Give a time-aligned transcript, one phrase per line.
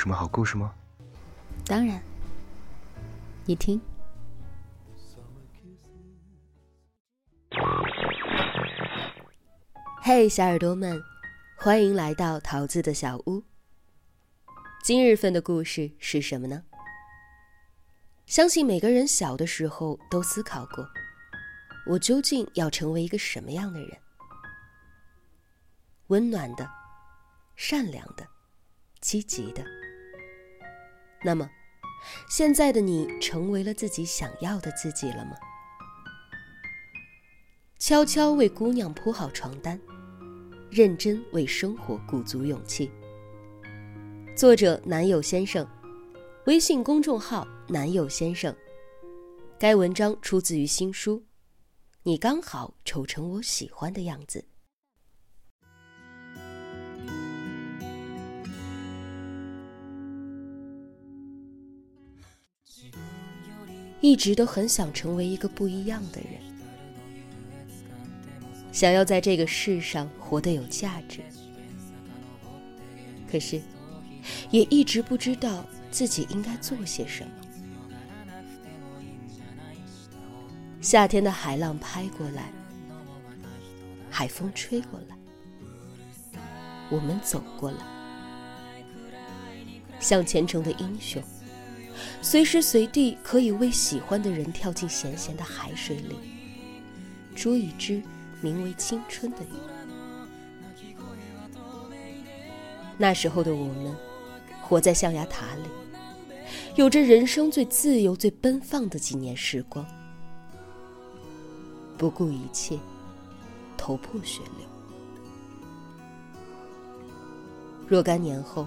[0.00, 0.74] 什么好故事吗？
[1.64, 2.02] 当然，
[3.46, 3.80] 你听。
[10.02, 11.02] 嘿，小耳朵们，
[11.56, 13.42] 欢迎来到桃子的小屋。
[14.82, 16.62] 今日份的故事是什么呢？
[18.26, 20.86] 相信每个人小的时候都思考过，
[21.86, 23.98] 我究竟要成为一个什么样的人？
[26.08, 26.68] 温暖的，
[27.56, 28.26] 善良的，
[29.00, 29.64] 积极的。
[31.22, 31.48] 那么，
[32.28, 35.32] 现在的你成为了自己想要的自己了吗？
[37.78, 39.80] 悄悄为姑娘铺好床单，
[40.70, 42.90] 认真为生活鼓足勇气。
[44.36, 45.66] 作者：男友先生，
[46.46, 48.54] 微信公众号：男友先生。
[49.58, 51.18] 该文章出自于新书
[52.02, 54.38] 《你刚好丑成我喜欢的样子》。
[64.00, 66.40] 一直都很想成为一个不一样的人，
[68.72, 71.20] 想要在这个世上活得有价值。
[73.30, 73.60] 可是，
[74.50, 77.30] 也一直不知道自己应该做些什么。
[80.80, 82.50] 夏天的海浪拍过来，
[84.10, 85.16] 海风吹过来，
[86.90, 87.78] 我们走过来，
[90.00, 91.22] 像虔诚的英雄。
[92.22, 96.16] 随时随地可以为喜欢的人跳进咸咸的海水里，
[97.34, 98.02] 捉一只
[98.40, 99.52] 名为青春的鱼。
[102.98, 103.96] 那时候的我们，
[104.62, 105.64] 活在象牙塔里，
[106.76, 109.86] 有着人生最自由、最奔放的几年时光，
[111.96, 112.78] 不顾一切，
[113.76, 114.66] 头破血流。
[117.88, 118.66] 若干年后，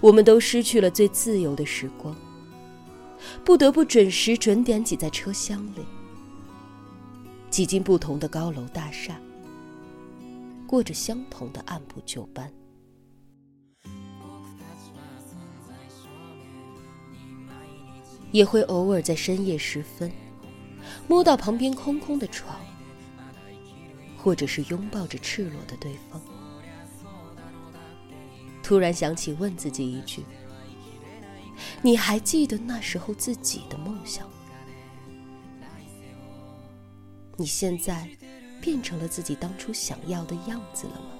[0.00, 2.16] 我们都失去了最自由的时光。
[3.44, 5.84] 不得不准时准点挤在车厢里，
[7.50, 9.20] 挤进不同的高楼大厦，
[10.66, 12.52] 过着相同的按部就班。
[18.32, 20.10] 也会偶尔在深夜时分，
[21.08, 22.58] 摸到旁边空空的床，
[24.18, 26.20] 或者是拥抱着赤裸的对方，
[28.62, 30.22] 突然想起问自己一句。
[31.82, 34.28] 你还记得那时候自己的梦想？
[37.36, 38.08] 你现在
[38.60, 41.10] 变成了自己当初想要的样子了吗？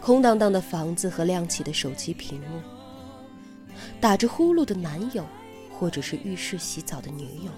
[0.00, 2.60] 空荡荡的房子和亮起的手机屏幕，
[4.00, 5.24] 打着呼噜的男友，
[5.70, 7.52] 或者是浴室洗澡的女友，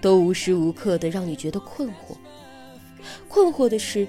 [0.00, 2.16] 都无时无刻的让你觉得困惑。
[3.28, 4.08] 困惑的是。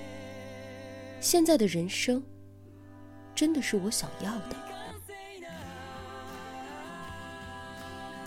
[1.22, 2.22] 现在的人生，
[3.36, 4.56] 真的是我想要的？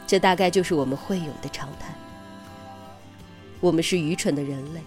[0.06, 1.93] 这大概就是我们会有的常态。
[3.60, 4.81] 我们是愚蠢的人类，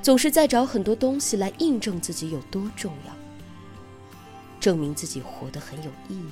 [0.00, 3.14] 总是在找很多东西来印证自己有多重要，
[4.58, 6.30] 证明自己活得很有意义。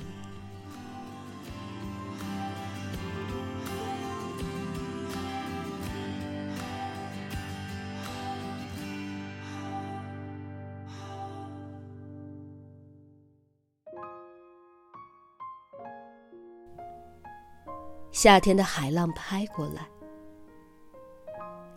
[18.17, 19.87] 夏天的海浪拍过来，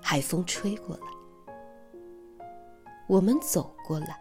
[0.01, 1.03] 海风吹过来，
[3.07, 4.19] 我们走过来，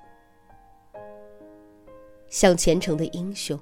[2.28, 3.57] 像虔诚的英雄，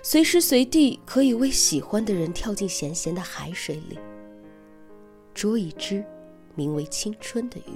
[0.00, 3.98] 随时随地可以为喜欢的人跳进咸咸的海水里，
[5.34, 6.04] 捉一只
[6.54, 7.72] 名为青春的鱼。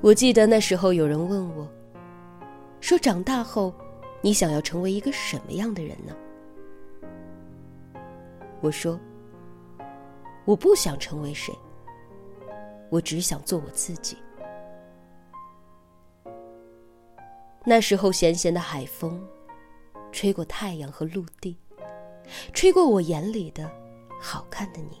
[0.00, 1.70] 我记得那时候有人问我，
[2.80, 3.72] 说长大后。
[4.22, 6.16] 你想要成为一个什么样的人呢？
[8.60, 8.98] 我说，
[10.44, 11.54] 我不想成为谁，
[12.90, 14.16] 我只想做我自己。
[17.64, 19.22] 那时候，咸咸的海风，
[20.10, 21.56] 吹过太阳和陆地，
[22.52, 23.70] 吹过我眼里的
[24.20, 25.00] 好看的你。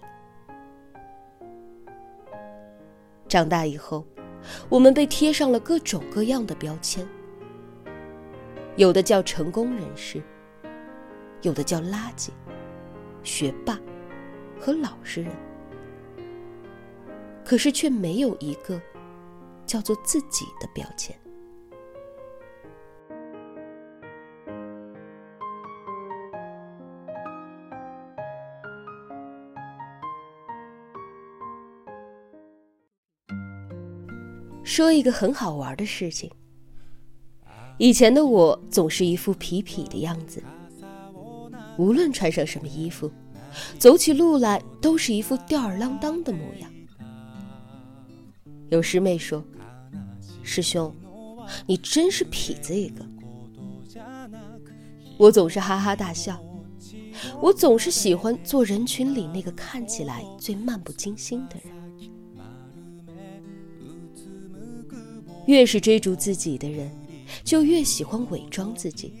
[3.26, 4.04] 长大以后，
[4.68, 7.06] 我们被贴上了各种各样的标签。
[8.76, 10.22] 有的叫成功人士，
[11.40, 12.28] 有的叫垃圾、
[13.22, 13.80] 学霸
[14.60, 15.32] 和老实人，
[17.42, 18.78] 可是却没有一个
[19.64, 21.18] 叫做自己的标签。
[34.62, 36.30] 说一个很好玩的事情。
[37.78, 40.42] 以前的我总是一副痞痞的样子，
[41.76, 43.10] 无论穿上什么衣服，
[43.78, 46.70] 走起路来都是一副吊儿郎当的模样。
[48.70, 49.44] 有师妹说
[50.42, 50.94] ：“师兄，
[51.66, 53.06] 你真是痞子一个。”
[55.18, 56.42] 我总是哈哈大笑。
[57.40, 61.74] 我总是喜欢做人群里那个看起来最漫不经心的人。
[65.46, 66.90] 越是追逐自己的人，
[67.44, 69.14] 就越喜欢伪装自己。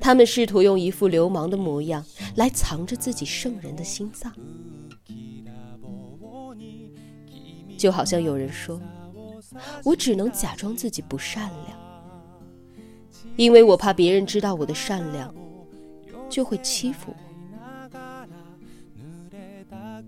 [0.00, 2.04] 他们试图用一副流氓的模样
[2.36, 4.32] 来藏着自己圣人的心脏。
[7.78, 8.80] 就好像有人说，
[9.84, 11.78] 我只能假装自己不善良，
[13.36, 15.34] 因为我怕别人知道我的善良。
[16.30, 17.16] 就会欺负我。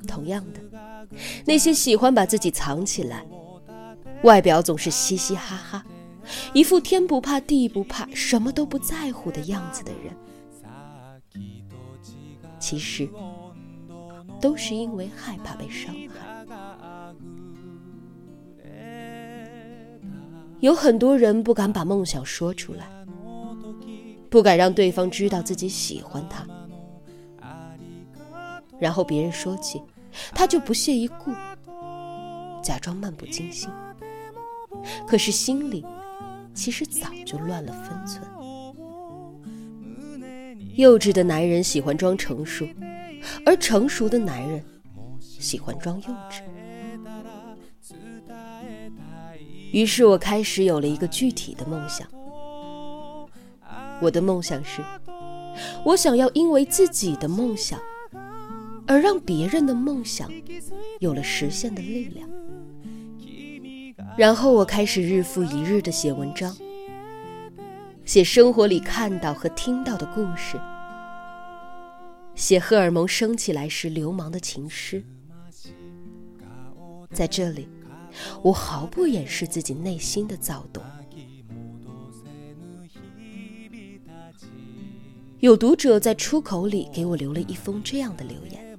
[0.09, 0.61] 同样的，
[1.45, 3.25] 那些喜欢把自己藏起来，
[4.23, 5.87] 外表总是嘻嘻哈哈，
[6.53, 10.15] 一副天不怕地不怕、什么都不在乎的样子的人，
[12.59, 13.09] 其实
[14.41, 16.45] 都是因为害怕被伤害。
[20.61, 22.91] 有很多人不敢把梦想说出来。
[24.29, 26.45] 不敢让对方知道自己喜欢他，
[28.79, 29.81] 然后别人说起，
[30.35, 31.31] 他就不屑一顾，
[32.61, 33.71] 假装漫不经心。
[35.07, 35.87] 可是心里
[36.57, 38.27] 其实早就乱了分寸。
[40.75, 42.67] 幼稚的男人喜欢装成熟，
[43.45, 44.65] 而成熟的男人
[45.21, 46.41] 喜欢装幼稚。
[49.71, 52.09] 于是我开始有了一个具体的梦想。
[54.01, 54.83] 我的梦想是，
[55.85, 57.79] 我想要因为自己的梦想，
[58.87, 60.31] 而让别人的梦想
[61.01, 62.29] 有了实现的力量。
[64.17, 66.57] 然后我开始日复一日的写文章，
[68.07, 70.59] 写生活里看到和听到的故事，
[72.35, 75.05] 写荷尔蒙升起来时流氓的情诗。
[77.13, 77.69] 在这里，
[78.43, 80.83] 我毫不掩饰自己内心的躁动。
[85.41, 88.79] 有读者在出口里给我留了一封这样的留言：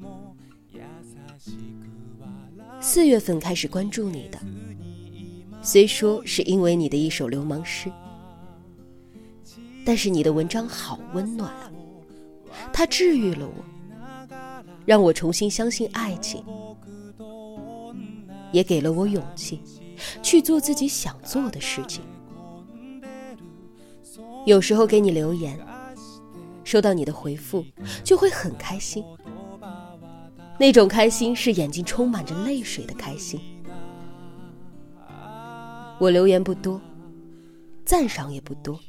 [2.81, 4.39] 四月份开始关注你的，
[5.67, 7.91] 虽说是因为你的一首流氓诗，
[9.85, 11.69] 但是你的文章好温暖啊，
[12.71, 13.65] 它治愈了我，
[14.85, 16.41] 让我重新相信爱情，
[18.53, 19.59] 也给了我勇气
[20.23, 22.01] 去做自己想做的事情。
[24.45, 25.59] 有时候给你留言。
[26.63, 27.65] 收到你的回复，
[28.05, 29.03] 就会很开心。
[30.57, 33.39] 那种开心是眼睛充满着泪水的开心。
[35.99, 36.79] 我留言不多，
[37.83, 38.79] 赞赏也不多，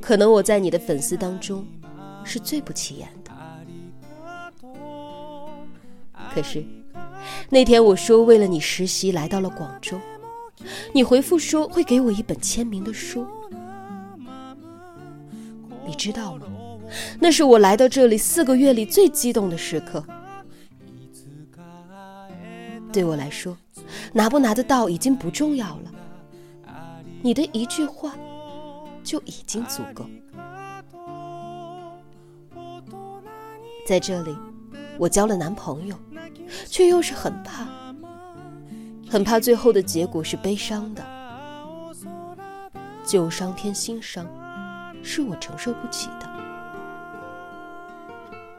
[0.00, 1.64] 可能我在你的粉丝当中
[2.24, 3.30] 是最不起眼的。
[6.34, 6.64] 可是
[7.48, 9.98] 那天我说为了你实习来到了广州，
[10.92, 13.26] 你回复说会给我一本签名的书。
[15.86, 16.46] 你知道吗？
[17.20, 20.04] 那是我来到这里四个月里最激动的时刻。
[22.92, 23.56] 对我来说，
[24.18, 25.92] 拿不拿得到已经不重要了。
[27.22, 28.16] 你的一句话
[29.04, 30.04] 就已经足够。
[33.86, 34.36] 在这里，
[34.98, 35.94] 我交了男朋友，
[36.66, 37.68] 却又是很怕，
[39.08, 41.04] 很怕最后的结果是悲伤的。
[43.06, 44.26] 旧伤添新伤。
[45.00, 46.28] 是我承受不起的，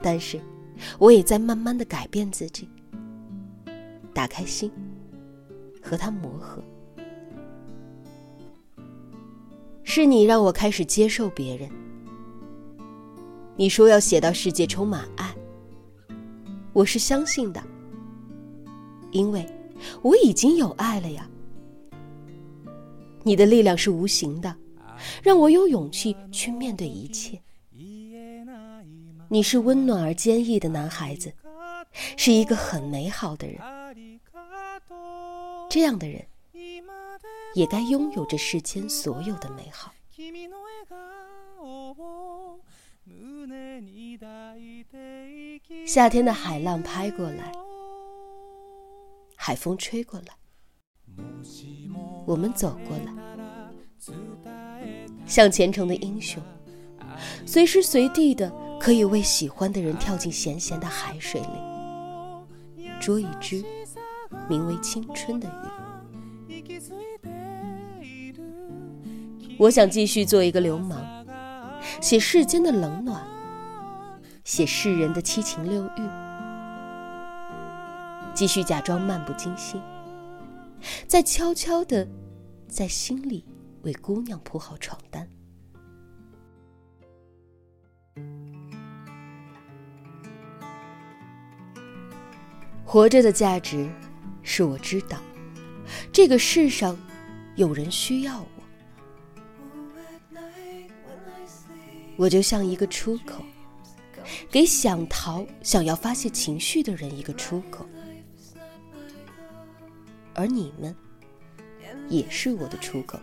[0.01, 0.39] 但是
[0.97, 2.69] 我也在慢慢的改变自己，
[4.13, 4.71] 打开心，
[5.89, 6.63] 和他磨合。
[9.83, 11.67] 是你让我开始接受别人。
[13.55, 15.33] 你说要写到世界充满爱，
[16.73, 17.63] 我是相信的，
[19.09, 19.43] 因为
[20.03, 21.27] 我已经有爱了呀。
[23.23, 24.55] 你的力量是无形的。
[25.23, 27.41] 让我有勇气去面对一切。
[29.29, 31.31] 你是温暖而坚毅的男孩子，
[32.17, 33.57] 是一个很美好的人。
[35.69, 36.25] 这样的人，
[37.53, 39.93] 也该拥有这世间所有的美好。
[45.85, 47.51] 夏天的海浪拍过来，
[49.35, 50.35] 海风吹过来，
[52.25, 53.13] 我们走过来。
[55.27, 56.41] 像虔诚的英雄，
[57.45, 63.63] 随时随地的可以为喜欢的人跳进咸咸的海水里，捉一只
[64.47, 65.51] 名为青春的雨。
[69.57, 71.03] 我想继续做一个流氓，
[72.01, 73.21] 写世间的冷暖，
[74.43, 76.09] 写世人的七情六欲，
[78.33, 79.81] 继续假装漫不经心，
[81.07, 82.07] 再悄悄的
[82.69, 83.43] 在心里
[83.81, 85.27] 为姑娘铺好床单。
[92.85, 93.89] 活着的价值，
[94.59, 95.17] 是我知道，
[96.11, 96.99] 这个世上
[97.55, 100.39] 有人需要我，
[102.17, 103.41] 我就像一个出口，
[104.51, 107.87] 给想逃、想要发泄情绪的人一个出口，
[110.35, 110.93] 而你们
[112.09, 113.17] 也是我的出口。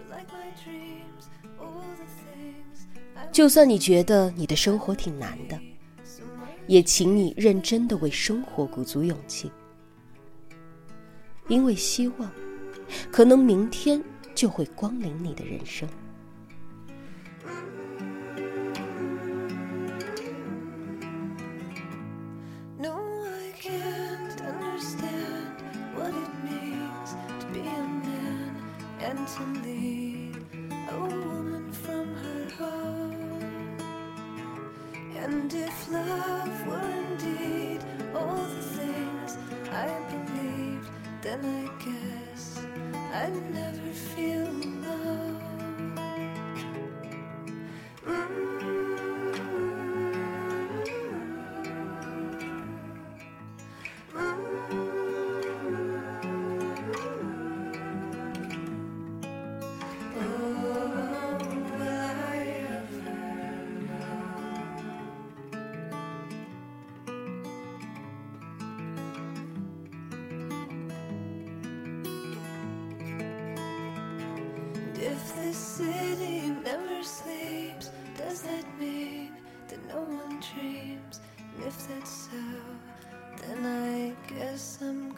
[3.31, 5.61] 就算你觉得你的生活挺难的。
[6.67, 9.53] 也请你认真的为生活鼓足勇气，
[11.49, 12.31] 因为希望，
[13.11, 14.03] 可能明天
[14.35, 15.89] 就会光临你的人生。
[75.09, 79.35] If the city never sleeps, does that mean
[79.69, 81.21] that no one dreams?
[81.39, 82.43] And if that's so,
[83.41, 85.13] then I guess I'm